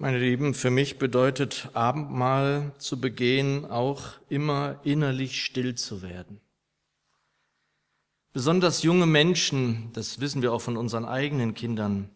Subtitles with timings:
[0.00, 6.40] Meine Lieben, für mich bedeutet Abendmahl zu begehen auch immer innerlich still zu werden.
[8.32, 12.14] Besonders junge Menschen, das wissen wir auch von unseren eigenen Kindern,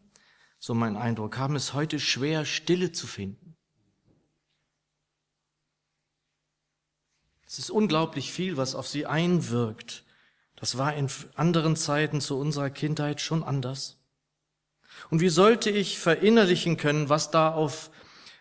[0.60, 3.56] so mein Eindruck, haben es heute schwer, Stille zu finden.
[7.45, 10.05] Es ist unglaublich viel, was auf sie einwirkt.
[10.55, 14.02] Das war in anderen Zeiten zu unserer Kindheit schon anders.
[15.11, 17.91] Und wie sollte ich verinnerlichen können, was da auf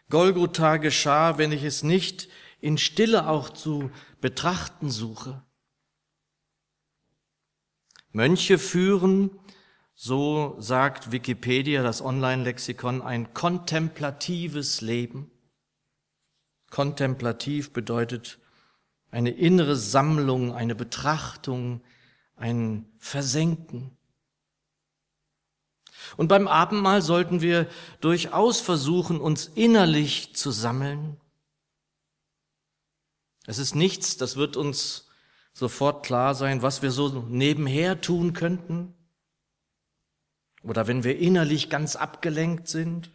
[0.09, 5.43] Golgotha geschah, wenn ich es nicht in Stille auch zu betrachten suche?
[8.11, 9.31] Mönche führen,
[9.93, 15.31] so sagt Wikipedia, das Online-Lexikon, ein kontemplatives Leben.
[16.69, 18.39] Kontemplativ bedeutet
[19.11, 21.81] eine innere Sammlung, eine Betrachtung,
[22.35, 23.97] ein Versenken.
[26.17, 27.67] Und beim Abendmahl sollten wir
[27.99, 31.17] durchaus versuchen, uns innerlich zu sammeln.
[33.45, 35.09] Es ist nichts, das wird uns
[35.53, 38.93] sofort klar sein, was wir so nebenher tun könnten.
[40.63, 43.11] Oder wenn wir innerlich ganz abgelenkt sind.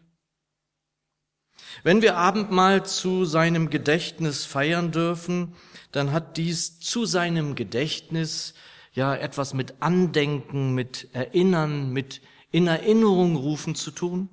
[1.83, 5.55] Wenn wir Abendmahl zu seinem Gedächtnis feiern dürfen,
[5.93, 8.55] dann hat dies zu seinem Gedächtnis
[8.93, 14.29] ja etwas mit Andenken, mit Erinnern, mit in Erinnerung rufen zu tun?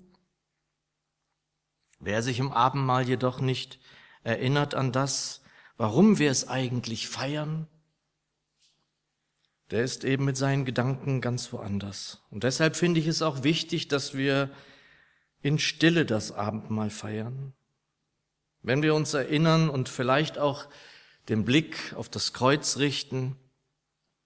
[1.99, 3.79] Wer sich im Abendmahl jedoch nicht
[4.23, 5.41] erinnert an das,
[5.77, 7.67] warum wir es eigentlich feiern,
[9.71, 12.21] der ist eben mit seinen Gedanken ganz woanders.
[12.29, 14.51] Und deshalb finde ich es auch wichtig, dass wir
[15.41, 17.53] in Stille das Abendmahl feiern.
[18.61, 20.67] Wenn wir uns erinnern und vielleicht auch
[21.29, 23.35] den Blick auf das Kreuz richten,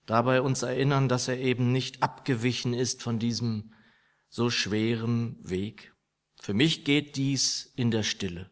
[0.05, 3.72] dabei uns erinnern, dass er eben nicht abgewichen ist von diesem
[4.30, 5.94] so schweren Weg.
[6.39, 8.50] Für mich geht dies in der Stille,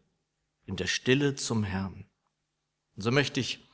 [0.64, 2.06] in der Stille zum Herrn.
[2.96, 3.66] Und so möchte ich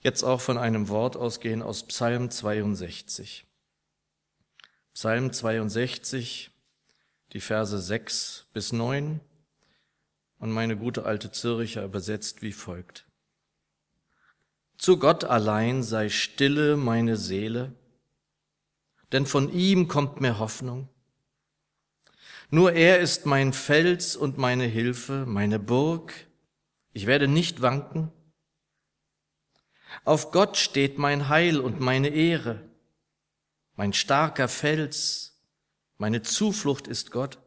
[0.00, 3.46] jetzt auch von einem Wort ausgehen aus Psalm 62.
[4.94, 6.50] Psalm 62,
[7.32, 9.20] die Verse 6 bis 9
[10.38, 13.06] und meine gute alte Zürcher übersetzt wie folgt.
[14.78, 17.74] Zu Gott allein sei stille meine Seele,
[19.12, 20.88] denn von ihm kommt mir Hoffnung.
[22.50, 26.12] Nur er ist mein Fels und meine Hilfe, meine Burg.
[26.92, 28.10] Ich werde nicht wanken.
[30.04, 32.68] Auf Gott steht mein Heil und meine Ehre.
[33.76, 35.40] Mein starker Fels,
[35.96, 37.38] meine Zuflucht ist Gott.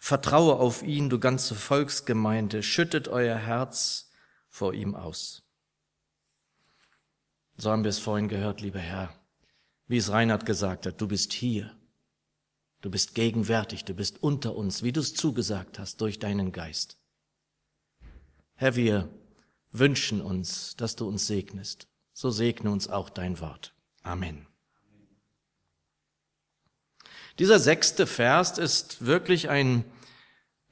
[0.00, 4.12] Vertraue auf ihn, du ganze Volksgemeinde, schüttet euer Herz
[4.48, 5.42] vor ihm aus.
[7.56, 9.14] So haben wir es vorhin gehört, lieber Herr,
[9.86, 11.76] wie es Reinhard gesagt hat, du bist hier.
[12.80, 16.96] Du bist gegenwärtig, du bist unter uns, wie du es zugesagt hast, durch deinen Geist.
[18.54, 19.08] Herr, wir
[19.70, 21.88] wünschen uns, dass du uns segnest.
[22.12, 23.74] So segne uns auch dein Wort.
[24.02, 24.46] Amen.
[27.38, 29.84] Dieser sechste Vers ist wirklich ein,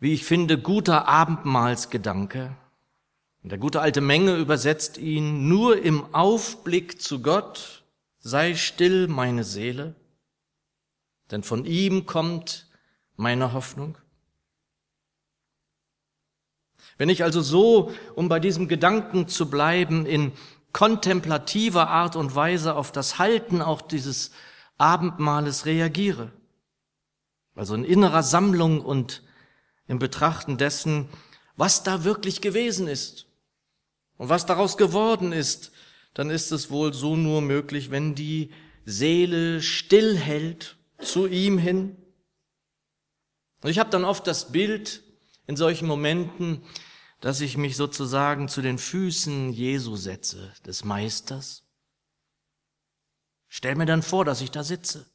[0.01, 2.57] wie ich finde, guter Abendmahlsgedanke.
[3.43, 7.85] Der gute alte Menge übersetzt ihn nur im Aufblick zu Gott,
[8.19, 9.95] sei still meine Seele
[11.31, 12.67] denn von ihm kommt
[13.17, 13.99] meine Hoffnung.
[16.97, 20.33] Wenn ich also so, um bei diesem Gedanken zu bleiben, in
[20.73, 24.33] kontemplativer Art und Weise auf das Halten auch dieses
[24.79, 26.33] Abendmahles reagiere,
[27.55, 29.23] also in innerer Sammlung und
[29.87, 31.09] im Betrachten dessen,
[31.57, 33.27] was da wirklich gewesen ist
[34.17, 35.73] und was daraus geworden ist,
[36.15, 38.51] dann ist es wohl so nur möglich, wenn die
[38.85, 41.97] Seele stillhält zu ihm hin.
[43.63, 45.03] Und ich habe dann oft das Bild
[45.47, 46.63] in solchen Momenten,
[47.21, 51.65] dass ich mich sozusagen zu den Füßen Jesu setze, des Meisters.
[53.49, 55.07] Stell mir dann vor, dass ich da sitze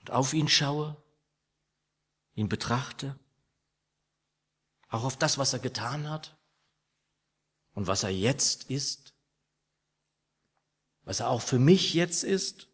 [0.00, 0.96] und auf ihn schaue,
[2.34, 3.18] ihn betrachte,
[4.88, 6.36] auch auf das, was er getan hat
[7.74, 9.14] und was er jetzt ist,
[11.04, 12.69] was er auch für mich jetzt ist.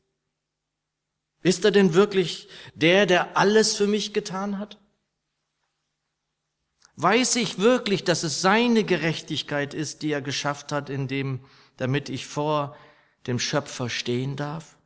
[1.46, 4.80] Ist er denn wirklich der, der alles für mich getan hat?
[6.96, 11.44] Weiß ich wirklich, dass es seine Gerechtigkeit ist, die er geschafft hat, in dem,
[11.76, 12.76] damit ich vor
[13.28, 14.76] dem Schöpfer stehen darf?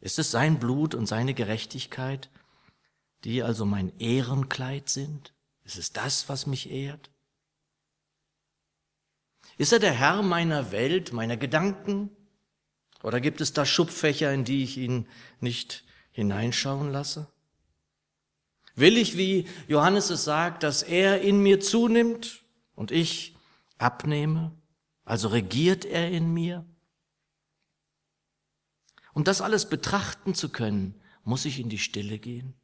[0.00, 2.28] Ist es sein Blut und seine Gerechtigkeit,
[3.22, 5.34] die also mein Ehrenkleid sind?
[5.62, 7.12] Ist es das, was mich ehrt?
[9.56, 12.10] Ist er der Herr meiner Welt, meiner Gedanken,
[13.04, 15.06] oder gibt es da Schubfächer, in die ich ihn
[15.38, 17.28] nicht hineinschauen lasse?
[18.76, 22.40] Will ich, wie Johannes es sagt, dass er in mir zunimmt
[22.74, 23.36] und ich
[23.76, 24.52] abnehme?
[25.04, 26.64] Also regiert er in mir?
[29.12, 32.54] Um das alles betrachten zu können, muss ich in die Stille gehen.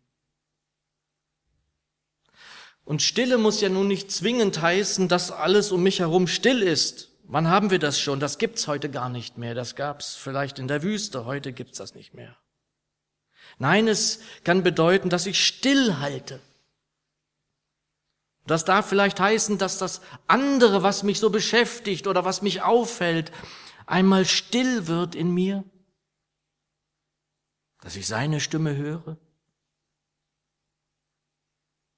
[2.85, 7.10] Und Stille muss ja nun nicht zwingend heißen, dass alles um mich herum still ist.
[7.33, 8.19] Wann haben wir das schon?
[8.19, 9.55] Das gibt's heute gar nicht mehr.
[9.55, 11.27] Das gab's vielleicht in der Wüste.
[11.27, 12.37] Heute gibt's das nicht mehr.
[13.59, 16.41] Nein, es kann bedeuten, dass ich stillhalte.
[18.49, 23.31] Das darf vielleicht heißen, dass das andere, was mich so beschäftigt oder was mich auffällt,
[23.87, 25.63] einmal still wird in mir.
[27.81, 29.17] Dass ich seine Stimme höre.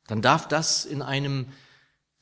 [0.08, 1.50] Dann darf das in einem,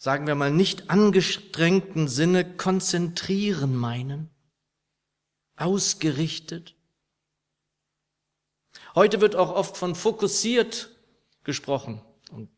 [0.01, 4.31] sagen wir mal, nicht angestrengten Sinne konzentrieren meinen.
[5.57, 6.75] Ausgerichtet
[8.95, 10.91] Heute wird auch oft von fokussiert
[11.45, 12.01] gesprochen.
[12.33, 12.49] Und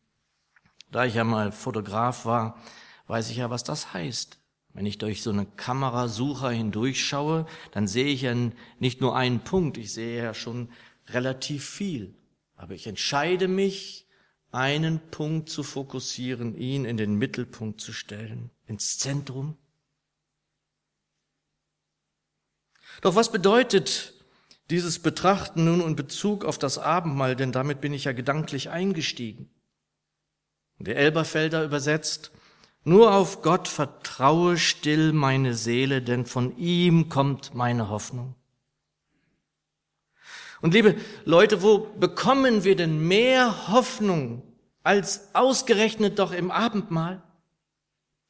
[0.91, 2.59] da ich ja mal Fotograf war,
[3.07, 4.39] weiß ich ja, was das heißt.
[4.73, 8.33] Wenn ich durch so eine Kamerasucher hindurchschaue, dann sehe ich ja
[8.79, 10.69] nicht nur einen Punkt, ich sehe ja schon
[11.09, 12.15] relativ viel.
[12.55, 14.02] Aber ich entscheide mich,
[14.53, 19.57] einen Punkt zu fokussieren, ihn in den Mittelpunkt zu stellen, ins Zentrum.
[23.01, 24.13] Doch was bedeutet
[24.69, 29.49] dieses Betrachten nun in Bezug auf das Abendmahl, denn damit bin ich ja gedanklich eingestiegen.
[30.77, 32.31] Der Elberfelder übersetzt,
[32.83, 38.35] nur auf Gott vertraue still meine Seele, denn von ihm kommt meine Hoffnung.
[40.63, 40.95] Und liebe
[41.25, 44.41] Leute, wo bekommen wir denn mehr Hoffnung
[44.81, 47.21] als ausgerechnet doch im Abendmahl?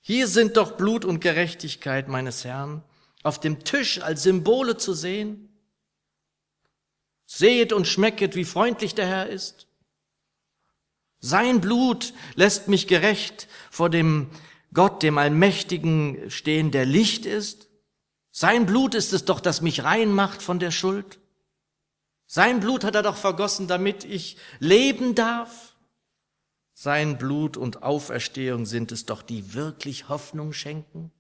[0.02, 2.84] Hier sind doch Blut und Gerechtigkeit meines Herrn
[3.22, 5.48] auf dem Tisch als Symbole zu sehen.
[7.28, 9.68] Sehet und schmecket, wie freundlich der Herr ist.
[11.20, 14.32] Sein Blut lässt mich gerecht vor dem
[14.74, 17.70] Gott, dem Allmächtigen stehen, der Licht ist.
[18.32, 21.20] Sein Blut ist es doch, das mich rein macht von der Schuld.
[22.34, 25.76] Sein Blut hat er doch vergossen, damit ich leben darf.
[26.74, 31.12] Sein Blut und Auferstehung sind es doch, die wirklich Hoffnung schenken.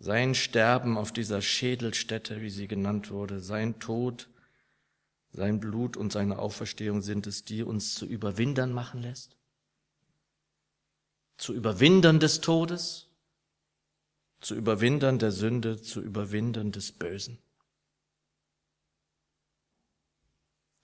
[0.00, 4.28] Sein Sterben auf dieser Schädelstätte, wie sie genannt wurde, sein Tod,
[5.30, 9.36] sein Blut und seine Auferstehung sind es, die uns zu Überwindern machen lässt?
[11.36, 13.09] Zu Überwindern des Todes?
[14.40, 17.38] Zu Überwindern der Sünde, zu Überwindern des Bösen?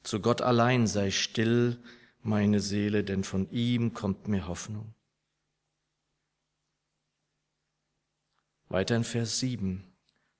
[0.02, 1.82] Zu Gott allein sei still
[2.22, 4.94] meine Seele, denn von ihm kommt mir Hoffnung.
[8.68, 9.84] Weiter in Vers 7.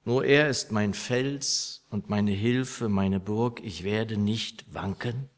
[0.04, 5.28] Nur er ist mein Fels und meine Hilfe, meine Burg, ich werde nicht wanken.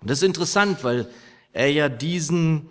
[0.00, 1.10] Und das ist interessant, weil
[1.52, 2.68] er ja diesen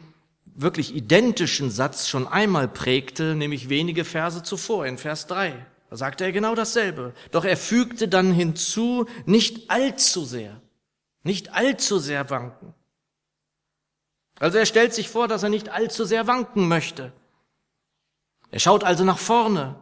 [0.55, 5.65] wirklich identischen Satz schon einmal prägte, nämlich wenige Verse zuvor, in Vers 3.
[5.89, 7.13] Da sagte er genau dasselbe.
[7.31, 10.59] Doch er fügte dann hinzu, nicht allzu sehr,
[11.23, 12.73] nicht allzu sehr wanken.
[14.39, 17.13] Also er stellt sich vor, dass er nicht allzu sehr wanken möchte.
[18.51, 19.75] Er schaut also nach vorne.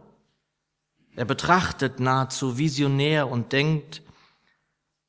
[1.16, 4.02] Er betrachtet nahezu visionär und denkt,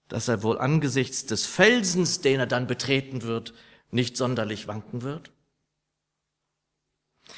[0.09, 3.55] dass er wohl angesichts des Felsens, den er dann betreten wird,
[3.91, 5.34] nicht sonderlich wanken wird.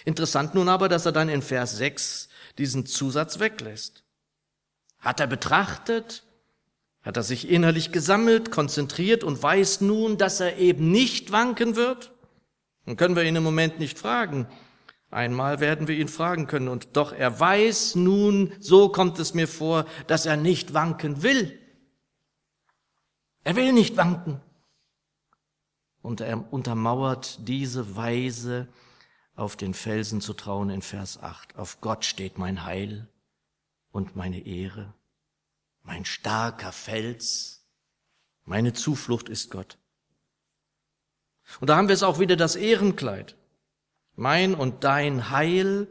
[0.05, 2.29] Interessant nun aber, dass er dann in Vers 6
[2.59, 4.05] diesen Zusatz weglässt.
[4.99, 6.25] Hat er betrachtet,
[7.03, 12.13] hat er sich innerlich gesammelt, konzentriert und weiß nun, dass er eben nicht wanken wird?
[12.85, 14.49] Dann können wir ihn im Moment nicht fragen,
[15.11, 19.47] Einmal werden wir ihn fragen können, und doch er weiß nun, so kommt es mir
[19.47, 21.59] vor, dass er nicht wanken will.
[23.45, 24.41] Er will nicht wanken.
[26.03, 28.67] Und er untermauert diese Weise,
[29.37, 31.57] auf den Felsen zu trauen in Vers 8.
[31.57, 33.09] Auf Gott steht mein Heil
[33.93, 34.93] und meine Ehre,
[35.83, 37.65] mein starker Fels,
[38.45, 39.79] meine Zuflucht ist Gott.
[41.61, 43.37] Und da haben wir es auch wieder das Ehrenkleid
[44.17, 45.87] mein und dein Heil,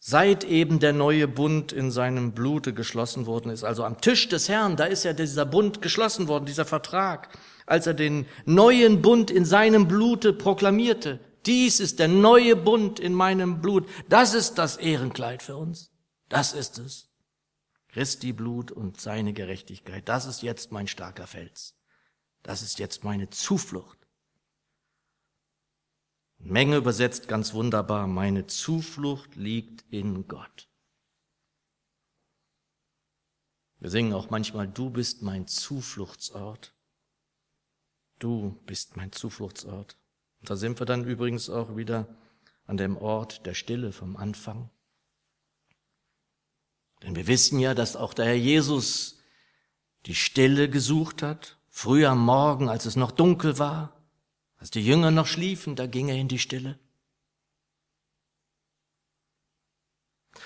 [0.00, 3.64] seit eben der neue Bund in seinem Blute geschlossen worden ist.
[3.64, 7.28] Also am Tisch des Herrn, da ist ja dieser Bund geschlossen worden, dieser Vertrag,
[7.66, 11.20] als er den neuen Bund in seinem Blute proklamierte.
[11.46, 13.88] Dies ist der neue Bund in meinem Blut.
[14.08, 15.92] Das ist das Ehrenkleid für uns.
[16.28, 17.10] Das ist es.
[17.88, 20.08] Christi Blut und seine Gerechtigkeit.
[20.08, 21.76] Das ist jetzt mein starker Fels.
[22.42, 23.98] Das ist jetzt meine Zuflucht.
[26.38, 30.68] Menge übersetzt ganz wunderbar, meine Zuflucht liegt in Gott.
[33.78, 36.74] Wir singen auch manchmal, du bist mein Zufluchtsort.
[38.18, 39.96] Du bist mein Zufluchtsort.
[40.44, 42.06] Und da sind wir dann übrigens auch wieder
[42.66, 44.68] an dem Ort der Stille vom Anfang.
[47.02, 49.22] Denn wir wissen ja, dass auch der Herr Jesus
[50.04, 54.04] die Stille gesucht hat, früh am Morgen, als es noch dunkel war,
[54.58, 56.78] als die Jünger noch schliefen, da ging er in die Stille.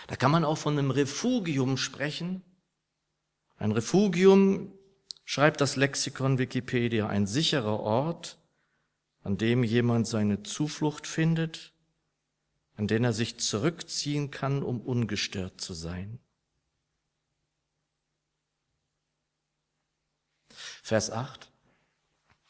[0.06, 2.44] Da kann man auch von einem Refugium sprechen,
[3.56, 4.72] ein Refugium,
[5.24, 8.37] schreibt das Lexikon Wikipedia, ein sicherer Ort,
[9.22, 11.72] an dem jemand seine Zuflucht findet,
[12.76, 16.20] an den er sich zurückziehen kann, um ungestört zu sein.
[20.82, 21.50] Vers 8.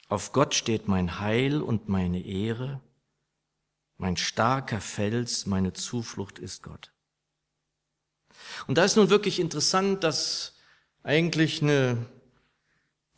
[0.08, 2.80] Auf Gott steht mein Heil und meine Ehre,
[3.96, 6.92] mein starker Fels, meine Zuflucht ist Gott.
[8.66, 10.54] Und da ist nun wirklich interessant, dass
[11.02, 12.06] eigentlich eine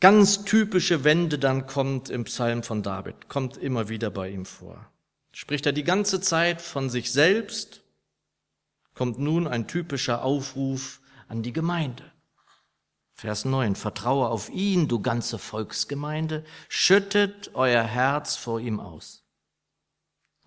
[0.01, 4.91] ganz typische Wende dann kommt im Psalm von David, kommt immer wieder bei ihm vor.
[5.31, 7.83] Spricht er die ganze Zeit von sich selbst,
[8.93, 12.11] kommt nun ein typischer Aufruf an die Gemeinde.
[13.13, 19.23] Vers 9, vertraue auf ihn, du ganze Volksgemeinde, schüttet euer Herz vor ihm aus.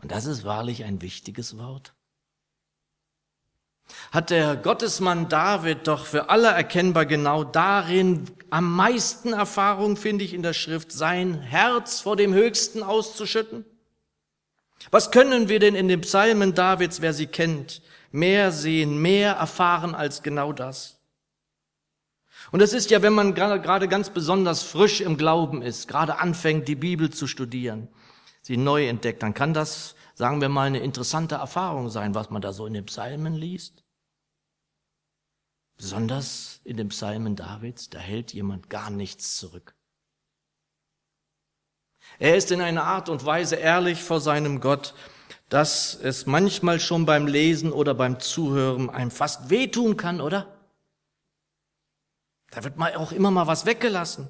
[0.03, 1.94] Und das ist wahrlich ein wichtiges Wort
[4.13, 10.35] hat der Gottesmann David doch für alle erkennbar genau darin am meisten Erfahrung, finde ich,
[10.35, 13.65] in der Schrift, sein Herz vor dem Höchsten auszuschütten?
[14.91, 19.95] Was können wir denn in den Psalmen Davids, wer sie kennt, mehr sehen, mehr erfahren
[19.95, 21.01] als genau das?
[22.53, 26.69] Und es ist ja, wenn man gerade ganz besonders frisch im Glauben ist, gerade anfängt,
[26.69, 27.89] die Bibel zu studieren,
[28.43, 32.43] sie neu entdeckt, dann kann das, sagen wir mal, eine interessante Erfahrung sein, was man
[32.43, 33.85] da so in den Psalmen liest.
[35.77, 39.75] Besonders in dem Psalmen Davids, da hält jemand gar nichts zurück.
[42.19, 44.95] Er ist in einer Art und Weise ehrlich vor seinem Gott,
[45.49, 50.47] dass es manchmal schon beim Lesen oder beim Zuhören einem fast wehtun kann, oder?
[52.51, 54.29] Da wird mal auch immer mal was weggelassen.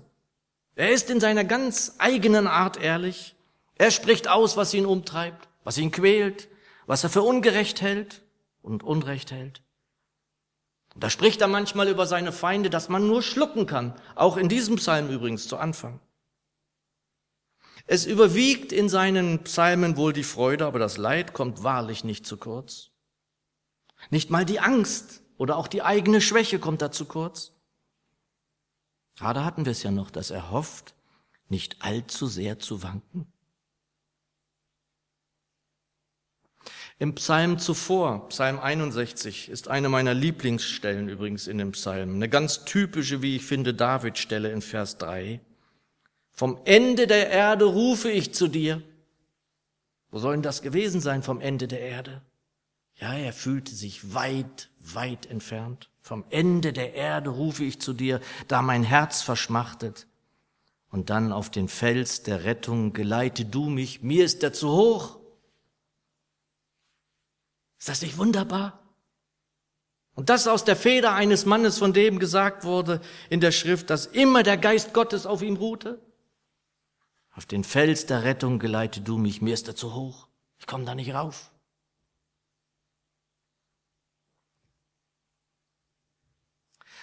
[0.76, 3.37] Er ist in seiner ganz eigenen Art ehrlich.
[3.76, 6.49] Er spricht aus, was ihn umtreibt, was ihn quält,
[6.87, 8.23] was er für ungerecht hält
[8.62, 9.62] und Unrecht hält.
[10.97, 13.94] Da spricht er manchmal über seine Feinde, dass man nur schlucken kann.
[14.14, 16.00] Auch in diesem Psalm übrigens zu Anfang.
[17.87, 22.37] Es überwiegt in seinen Psalmen wohl die Freude, aber das Leid kommt wahrlich nicht zu
[22.37, 22.90] kurz.
[24.11, 27.52] Nicht mal die Angst oder auch die eigene Schwäche kommt da zu kurz.
[29.16, 30.94] Gerade hatten wir es ja noch, dass er hofft,
[31.49, 33.34] nicht allzu sehr zu wanken.
[36.99, 42.15] Im Psalm zuvor, Psalm 61, ist eine meiner Lieblingsstellen übrigens in dem Psalm.
[42.15, 45.41] Eine ganz typische, wie ich finde, David-Stelle in Vers 3.
[46.31, 48.81] Vom Ende der Erde rufe ich zu dir.
[50.11, 52.23] Wo soll denn das gewesen sein vom Ende der Erde?
[52.97, 55.91] Ja, er fühlte sich weit, weit entfernt.
[56.01, 60.07] Vom Ende der Erde rufe ich zu dir, da mein Herz verschmachtet.
[60.91, 65.19] Und dann auf den Fels der Rettung geleite du mich, mir ist er zu hoch.
[67.85, 68.83] Ist das nicht wunderbar?
[70.14, 74.07] Und das aus der Feder eines Mannes, von dem gesagt wurde in der Schrift, dass
[74.07, 76.00] immer der Geist Gottes auf ihm ruhte.
[77.33, 80.29] Auf den Fels der Rettung geleite du mich, mir ist er zu hoch.
[80.57, 81.50] Ich komme da nicht rauf.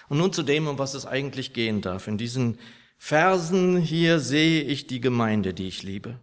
[0.08, 2.08] Und nun zu dem, um was es eigentlich gehen darf.
[2.08, 2.58] In diesen
[2.98, 6.18] Versen hier sehe ich die Gemeinde, die ich liebe.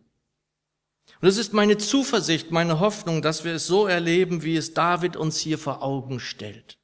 [1.22, 5.18] Und es ist meine Zuversicht, meine Hoffnung, dass wir es so erleben, wie es David
[5.18, 6.78] uns hier vor Augen stellt.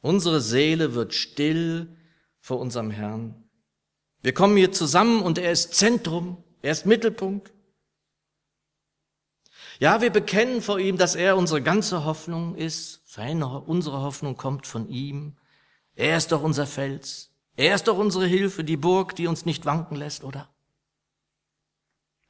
[0.00, 1.96] Unsere Seele wird still
[2.40, 3.48] vor unserem Herrn.
[4.22, 7.52] Wir kommen hier zusammen und er ist Zentrum, er ist Mittelpunkt.
[9.80, 13.02] Ja, wir bekennen vor ihm, dass er unsere ganze Hoffnung ist.
[13.06, 15.36] Seine, unsere Hoffnung kommt von ihm.
[15.96, 17.32] Er ist doch unser Fels.
[17.56, 20.53] Er ist doch unsere Hilfe, die Burg, die uns nicht wanken lässt, oder?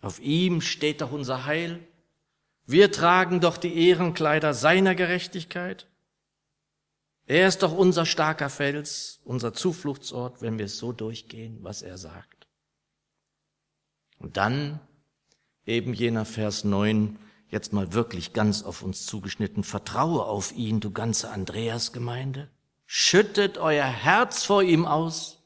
[0.04, 1.80] Auf ihm steht doch unser Heil.
[2.66, 5.86] Wir tragen doch die Ehrenkleider seiner Gerechtigkeit.
[7.24, 12.46] Er ist doch unser starker Fels, unser Zufluchtsort, wenn wir so durchgehen, was er sagt.
[14.18, 14.78] Und dann
[15.64, 17.18] eben jener Vers 9,
[17.48, 22.50] jetzt mal wirklich ganz auf uns zugeschnitten, vertraue auf ihn, du ganze Andreas-Gemeinde.
[22.84, 25.43] Schüttet euer Herz vor ihm aus.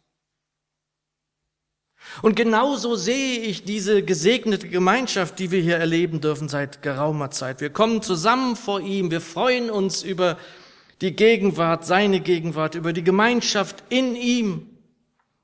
[2.23, 7.61] Und genauso sehe ich diese gesegnete Gemeinschaft, die wir hier erleben dürfen seit geraumer Zeit.
[7.61, 10.39] Wir kommen zusammen vor ihm, wir freuen uns über
[11.01, 14.79] die Gegenwart, seine Gegenwart, über die Gemeinschaft in ihm,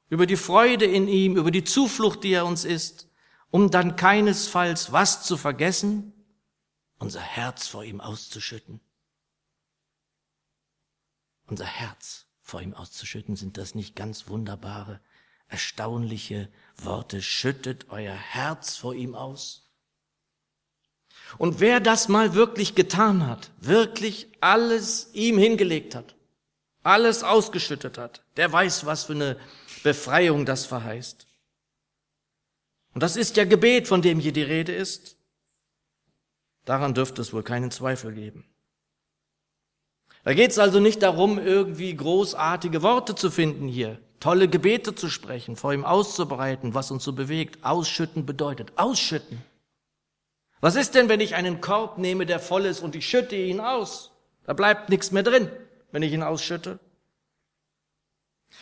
[0.08, 3.08] über die Freude in ihm, über die Zuflucht, die er uns ist,
[3.50, 6.12] um dann keinesfalls was zu vergessen,
[6.98, 8.80] unser Herz vor ihm auszuschütten.
[11.46, 15.00] Unser Herz vor ihm auszuschütten, sind das nicht ganz wunderbare,
[15.54, 17.22] erstaunliche Worte?
[17.22, 19.70] Schüttet euer Herz vor ihm aus.
[21.38, 26.16] Und wer das mal wirklich getan hat, wirklich alles ihm hingelegt hat,
[26.82, 29.38] alles ausgeschüttet hat, der weiß, was für eine
[29.84, 31.26] Befreiung das verheißt.
[32.94, 35.16] Und das ist ja Gebet, von dem hier die Rede ist.
[36.64, 38.44] Daran dürfte es wohl keinen Zweifel geben.
[40.24, 45.10] Da geht es also nicht darum, irgendwie großartige Worte zu finden hier, tolle Gebete zu
[45.10, 47.62] sprechen, vor ihm auszubreiten, was uns so bewegt.
[47.62, 49.42] Ausschütten bedeutet ausschütten.
[50.62, 53.60] Was ist denn, wenn ich einen Korb nehme, der voll ist und ich schütte ihn
[53.60, 54.12] aus?
[54.46, 55.50] Da bleibt nichts mehr drin,
[55.92, 56.80] wenn ich ihn ausschütte.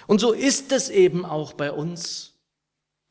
[0.08, 2.40] Und so ist es eben auch bei uns.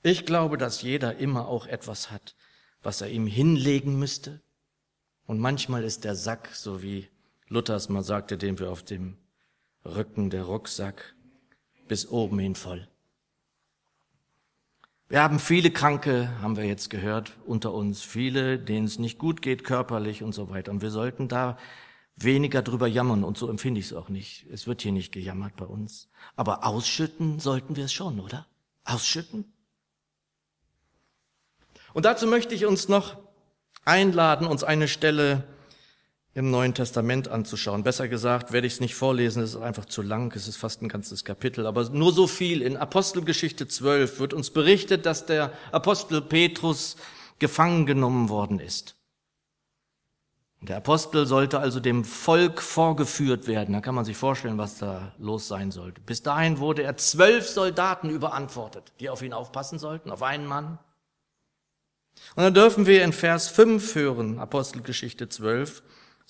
[0.03, 2.35] Ich glaube, dass jeder immer auch etwas hat,
[2.83, 4.41] was er ihm hinlegen müsste.
[5.25, 7.07] Und manchmal ist der Sack, so wie
[7.47, 9.15] Luthers mal sagte, den wir auf dem
[9.85, 11.15] Rücken der Rucksack,
[11.91, 12.87] bis oben hin voll.
[15.09, 19.41] Wir haben viele Kranke, haben wir jetzt gehört, unter uns, viele, denen es nicht gut
[19.41, 20.71] geht, körperlich und so weiter.
[20.71, 21.57] Und wir sollten da
[22.15, 24.45] weniger drüber jammern und so empfinde ich es auch nicht.
[24.53, 26.07] Es wird hier nicht gejammert bei uns.
[26.37, 28.47] Aber ausschütten sollten wir es schon, oder?
[28.85, 29.51] Ausschütten?
[31.91, 33.17] Und dazu möchte ich uns noch
[33.83, 35.43] einladen, uns eine Stelle
[36.33, 37.83] im Neuen Testament anzuschauen.
[37.83, 40.81] Besser gesagt, werde ich es nicht vorlesen, es ist einfach zu lang, es ist fast
[40.81, 42.61] ein ganzes Kapitel, aber nur so viel.
[42.61, 46.95] In Apostelgeschichte 12 wird uns berichtet, dass der Apostel Petrus
[47.39, 48.95] gefangen genommen worden ist.
[50.61, 53.73] Der Apostel sollte also dem Volk vorgeführt werden.
[53.73, 56.01] Da kann man sich vorstellen, was da los sein sollte.
[56.01, 60.77] Bis dahin wurde er zwölf Soldaten überantwortet, die auf ihn aufpassen sollten, auf einen Mann.
[62.35, 65.81] Und dann dürfen wir in Vers 5 hören, Apostelgeschichte 12,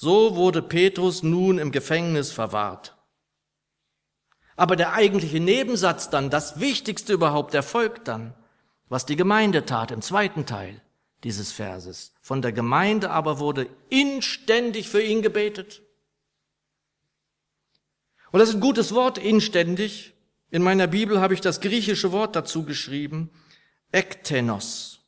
[0.02, 2.98] so wurde Petrus nun im Gefängnis verwahrt.
[4.56, 8.34] Aber der eigentliche Nebensatz dann, das Wichtigste überhaupt, erfolgt dann,
[8.90, 10.82] was die Gemeinde tat im zweiten Teil
[11.24, 12.16] dieses Verses.
[12.20, 15.84] Von der Gemeinde aber wurde inständig für ihn gebetet.
[18.32, 20.16] Und das ist ein gutes Wort, inständig.
[20.50, 23.30] In meiner Bibel habe ich das griechische Wort dazu geschrieben.
[23.92, 25.06] Ektenos.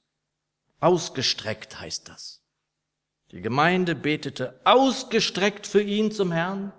[0.80, 2.43] Ausgestreckt heißt das.
[3.34, 6.72] Die Gemeinde betete ausgestreckt für ihn zum Herrn.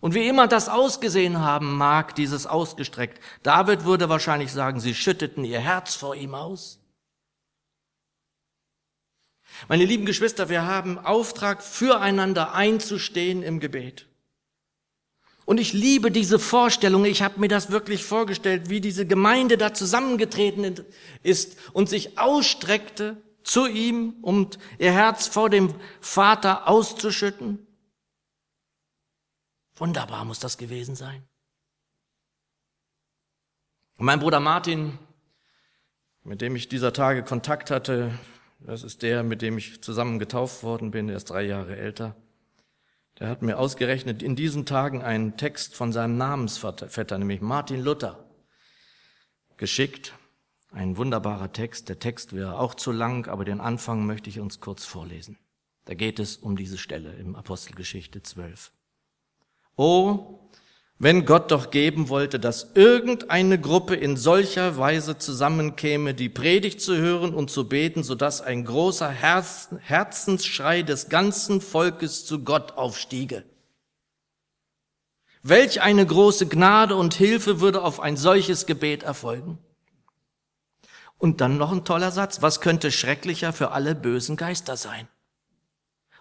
[0.00, 5.44] Und wie immer das ausgesehen haben mag, dieses ausgestreckt, David würde wahrscheinlich sagen, sie schütteten
[5.44, 6.80] ihr Herz vor ihm aus.
[9.68, 14.06] Meine lieben Geschwister, wir haben Auftrag, füreinander einzustehen im Gebet.
[15.44, 17.04] Und ich liebe diese Vorstellung.
[17.04, 20.82] Ich habe mir das wirklich vorgestellt, wie diese Gemeinde da zusammengetreten
[21.22, 27.66] ist und sich ausstreckte zu ihm, um ihr Herz vor dem Vater auszuschütten?
[29.76, 31.22] Wunderbar muss das gewesen sein.
[33.96, 34.98] Mein Bruder Martin,
[36.24, 38.18] mit dem ich dieser Tage Kontakt hatte,
[38.60, 42.16] das ist der, mit dem ich zusammen getauft worden bin, er ist drei Jahre älter,
[43.18, 48.24] der hat mir ausgerechnet in diesen Tagen einen Text von seinem Namensvetter, nämlich Martin Luther,
[49.56, 50.14] geschickt.
[50.74, 51.88] Ein wunderbarer Text.
[51.88, 55.38] Der Text wäre auch zu lang, aber den Anfang möchte ich uns kurz vorlesen.
[55.84, 58.72] Da geht es um diese Stelle im Apostelgeschichte 12.
[59.76, 60.40] Oh,
[60.98, 66.96] wenn Gott doch geben wollte, dass irgendeine Gruppe in solcher Weise zusammenkäme, die Predigt zu
[66.96, 73.44] hören und zu beten, so dass ein großer Herzensschrei des ganzen Volkes zu Gott aufstiege.
[75.44, 79.58] Welch eine große Gnade und Hilfe würde auf ein solches Gebet erfolgen?
[81.24, 82.42] Und dann noch ein toller Satz.
[82.42, 85.08] Was könnte schrecklicher für alle bösen Geister sein?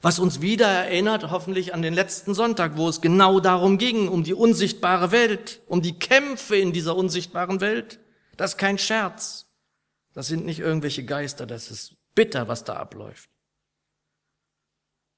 [0.01, 4.23] Was uns wieder erinnert, hoffentlich an den letzten Sonntag, wo es genau darum ging, um
[4.23, 7.99] die unsichtbare Welt, um die Kämpfe in dieser unsichtbaren Welt.
[8.37, 9.51] Das ist kein Scherz.
[10.13, 13.29] Das sind nicht irgendwelche Geister, das ist bitter, was da abläuft.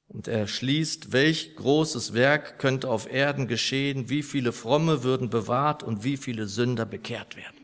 [0.08, 5.84] Und er schließt, welch großes Werk könnte auf Erden geschehen, wie viele Fromme würden bewahrt
[5.84, 7.55] und wie viele Sünder bekehrt werden.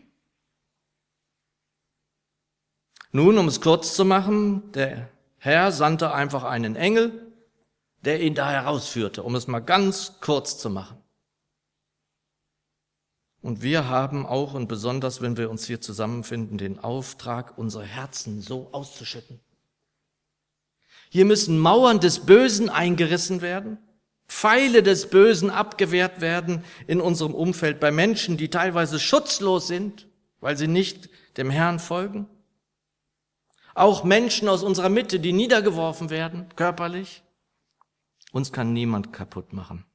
[3.12, 7.32] Nun, um es kurz zu machen, der Herr sandte einfach einen Engel,
[8.06, 10.97] der ihn da herausführte, um es mal ganz kurz zu machen.
[13.41, 18.41] Und wir haben auch und besonders, wenn wir uns hier zusammenfinden, den Auftrag, unsere Herzen
[18.41, 19.39] so auszuschütten.
[21.10, 23.78] Hier müssen Mauern des Bösen eingerissen werden,
[24.28, 30.08] Pfeile des Bösen abgewehrt werden in unserem Umfeld bei Menschen, die teilweise schutzlos sind,
[30.39, 32.28] weil sie nicht dem Herrn folgen.
[33.73, 37.23] Auch Menschen aus unserer Mitte, die niedergeworfen werden, körperlich.
[38.31, 39.86] Uns kann niemand kaputt machen.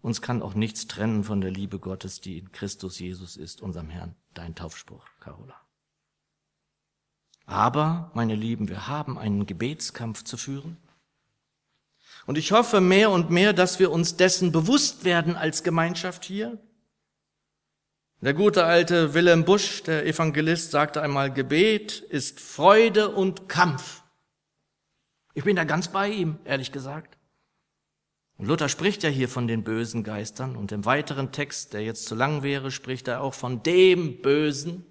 [0.00, 3.88] Uns kann auch nichts trennen von der Liebe Gottes, die in Christus Jesus ist, unserem
[3.88, 4.16] Herrn.
[4.34, 5.56] Dein Taufspruch, Carola.
[7.46, 10.76] Aber, meine Lieben, wir haben einen Gebetskampf zu führen.
[12.26, 16.58] Und ich hoffe mehr und mehr, dass wir uns dessen bewusst werden als Gemeinschaft hier.
[18.22, 24.04] Der gute alte Wilhelm Busch, der Evangelist, sagte einmal, Gebet ist Freude und Kampf.
[25.34, 27.18] Ich bin da ganz bei ihm, ehrlich gesagt.
[28.38, 32.06] Und Luther spricht ja hier von den bösen Geistern und im weiteren Text, der jetzt
[32.06, 34.86] zu lang wäre, spricht er auch von dem Bösen,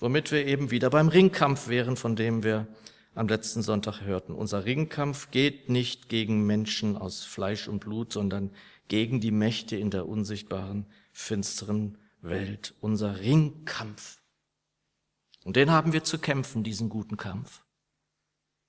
[0.00, 2.66] womit wir eben wieder beim Ringkampf wären, von dem wir
[3.14, 4.34] am letzten Sonntag hörten.
[4.34, 8.50] Unser Ringkampf geht nicht gegen Menschen aus Fleisch und Blut, sondern
[8.90, 12.74] gegen die Mächte in der unsichtbaren, finsteren Welt.
[12.80, 14.20] Unser Ringkampf.
[15.44, 17.64] Und den haben wir zu kämpfen, diesen guten Kampf.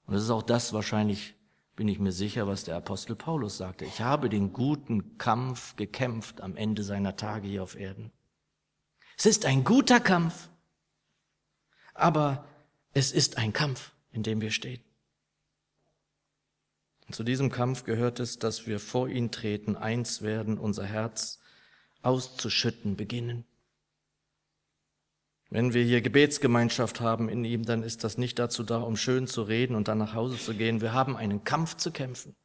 [0.05, 1.35] Und es ist auch das wahrscheinlich,
[1.75, 3.83] bin ich mir sicher, was der Apostel Paulus sagte.
[3.83, 8.13] Ich habe den guten Kampf gekämpft am Ende seiner Tage hier auf Erden.
[9.17, 10.49] Es ist ein guter Kampf,
[11.93, 12.45] aber
[12.93, 14.81] es ist ein Kampf in dem wir stehen.
[17.11, 21.39] Zu diesem Kampf gehört es, dass wir vor ihn treten, eins werden, unser Herz
[22.01, 23.45] auszuschütten beginnen.
[25.49, 29.27] Wenn wir hier Gebetsgemeinschaft haben in ihm, dann ist das nicht dazu da, um schön
[29.27, 30.79] zu reden und dann nach Hause zu gehen.
[30.79, 32.35] Wir haben einen Kampf zu kämpfen.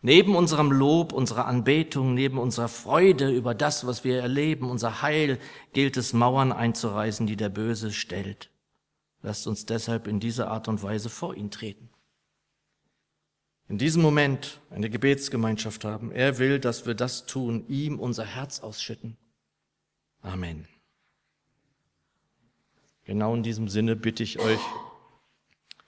[0.00, 5.38] Neben unserem Lob, unserer Anbetung, neben unserer Freude über das, was wir erleben, unser Heil,
[5.72, 8.50] gilt es, Mauern einzureißen, die der Böse stellt.
[9.20, 11.91] Lasst uns deshalb in dieser Art und Weise vor ihn treten.
[13.72, 16.12] In diesem Moment eine Gebetsgemeinschaft haben.
[16.12, 19.16] Er will, dass wir das tun, ihm unser Herz ausschütten.
[20.20, 20.68] Amen.
[23.04, 24.60] Genau in diesem Sinne bitte ich euch,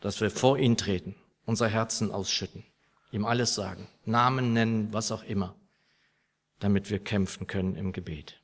[0.00, 2.64] dass wir vor ihn treten, unser Herzen ausschütten,
[3.12, 5.54] ihm alles sagen, Namen nennen, was auch immer,
[6.60, 8.40] damit wir kämpfen können im Gebet.